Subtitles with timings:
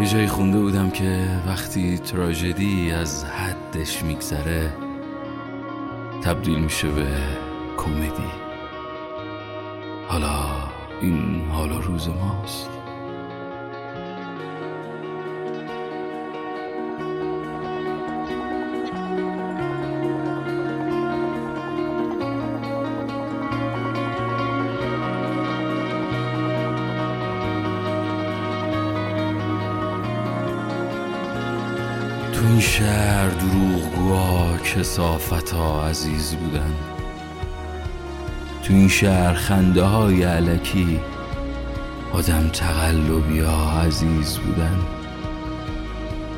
[0.00, 4.72] یه جایی خونده بودم که وقتی تراژدی از حدش میگذره
[6.22, 7.06] تبدیل میشه به
[7.76, 8.30] کمدی.
[10.08, 10.30] حالا
[11.00, 12.73] این حالا روز ماست.
[32.44, 36.74] تو این شهر دروغگوها کسافتا عزیز بودن.
[38.62, 41.00] تو این شهر خنده های علکی
[42.12, 44.78] آدم تقلبی ها عزیز بودن.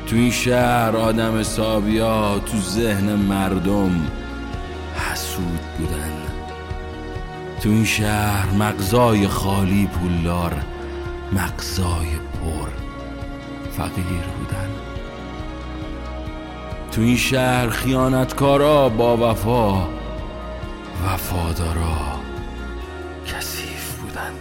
[0.07, 4.07] تو این شهر آدم حسابیا تو ذهن مردم
[4.95, 6.13] حسود بودن.
[7.61, 10.53] تو این شهر مغزای خالی پولدار
[11.33, 12.09] مغزای
[12.41, 12.69] پر
[13.77, 14.96] فقیر بودن.
[16.97, 19.87] تو این شهر خیانتکارا با وفا.
[21.05, 21.97] وفادارا
[23.27, 24.31] کثیف بودن.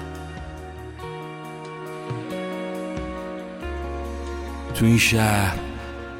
[4.74, 5.56] تو این شهر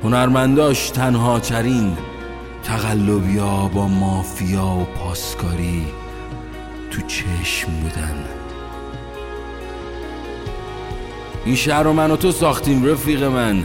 [0.04, 1.96] هنرمنداش تنها ترین
[2.64, 5.86] تقلبیا با مافیا و پاسکاری
[6.90, 8.24] تو چشم بودن.
[11.44, 13.64] این شهر رو من و تو ساختیم رفیق من.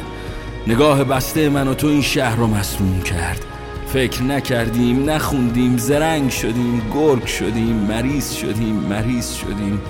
[0.68, 3.46] نگاه بسته من و تو این شهر رو مسموم کرد.
[3.88, 9.82] فکر نکردیم نخوندیم زرنگ شدیم گرگ شدیم مریض شدیم مریض شدیم.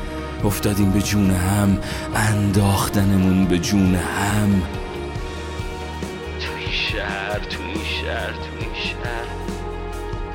[0.43, 1.77] افتادیم به جون هم
[2.15, 4.61] انداختنمون به جون هم.
[6.39, 9.40] تو این شهر تو این شهر تو این شهر.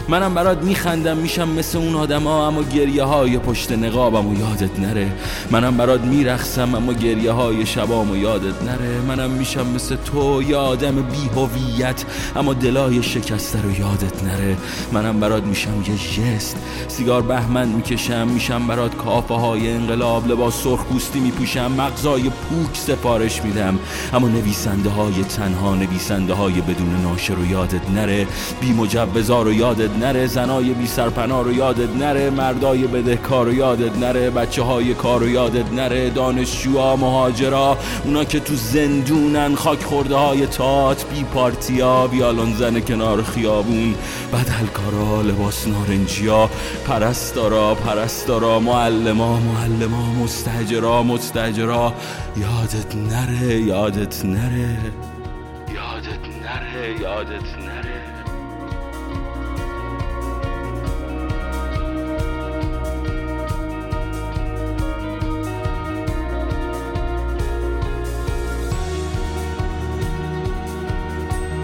[0.09, 5.13] منم برات میخندم میشم مثل اون آدما اما گریه های پشت نقابم و یادت نره.
[5.51, 9.01] منم برات میرخسم اما گریه های شبام و یادت نره.
[9.09, 12.05] منم میشم مثل تو یه آدم بی هویت
[12.37, 14.57] اما دلای شکسته رو یادت نره.
[14.93, 16.57] منم برات میشم یه جست
[16.89, 20.31] سیگار بهمن می‌کشم میشم برات کافه های انقلاب.
[20.31, 23.79] لباس سرخ پوستی میپوشم مغزای پوک سفارش میدم.
[24.13, 28.27] اما نویسنده های تنها نویسنده های بدون ناشر رو یادت نره.
[28.61, 33.99] بی مجوزا رو یادت نره زنای بی سرپناه رو یادت نره مردای بدهکار رو یادت
[33.99, 40.15] نره بچه های کار رو یادت نره دانشجوها مهاجرا اونا که تو زندونن خاک خورده
[40.15, 43.95] های تات بی پارتیا ویالون زن کنار خیابون
[44.33, 46.51] بدلکارا لباس نارنجیا
[46.87, 51.95] پرستارا پرستارا معلما معلما مستجرا مستجرا
[52.37, 54.79] یادت نره یادت نره
[55.75, 57.96] یادت نره یادت نره.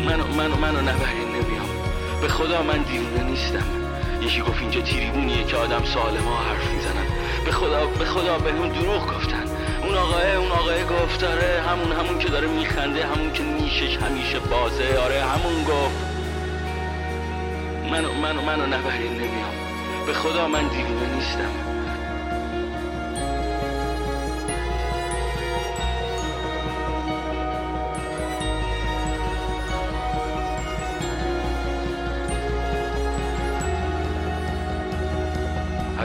[0.07, 1.69] منو منو منو نبرین نمیام.
[2.21, 3.65] به خدا من دیوونه نیستم.
[4.23, 7.07] یکی گفت اینجا تیریبونیه که آدم سالما حرف می‌زنن.
[7.45, 9.45] به خدا به خدا بهمون دروغ گفتن.
[9.83, 14.39] اون آقاه اون آقاه گفت داره همون همون که داره میخنده همون که نیشش همیشه
[14.39, 14.99] بازه.
[14.99, 15.97] آره همون گفت.
[17.91, 19.55] منو منو منو نبرین نمیام.
[20.07, 21.72] به خدا من دیوونه نیستم.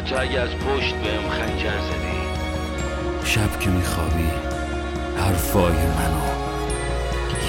[0.07, 2.17] حتی اگه از پشت بهم خنجر زدی.
[3.25, 4.29] شب که میخوابی
[5.17, 6.27] حرفای منو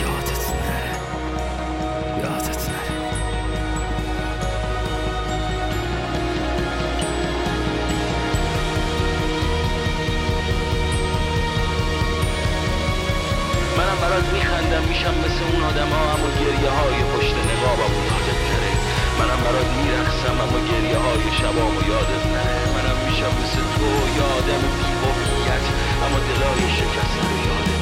[0.02, 0.96] یادت نره
[2.18, 2.98] یادت نره
[13.76, 16.12] منم برات میخندم میشم مثل اون آدم ها
[20.28, 23.86] میشم اما گریه های شبام و یادت منه منم میشم مثل تو
[24.20, 24.62] یادم
[25.08, 25.64] آدم
[26.04, 27.80] اما دلای شکسته رو یادت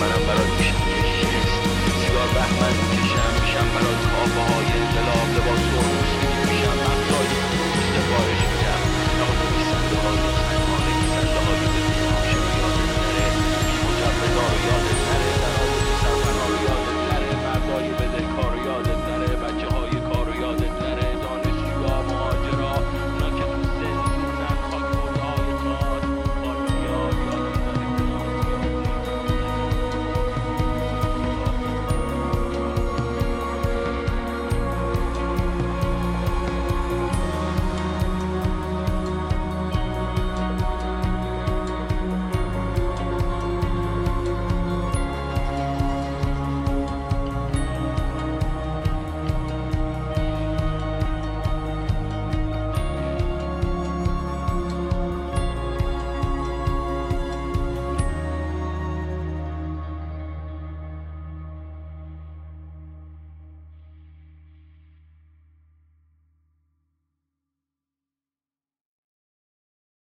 [0.00, 1.58] منم برات میشم یه شکست.
[2.00, 4.57] سیگار بهمن می‌کشم میشم برات کافه